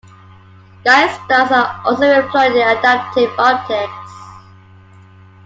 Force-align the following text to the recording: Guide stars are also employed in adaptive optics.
Guide 0.83 1.11
stars 1.11 1.51
are 1.51 1.79
also 1.85 2.11
employed 2.11 2.53
in 2.53 2.63
adaptive 2.67 3.29
optics. 3.37 4.13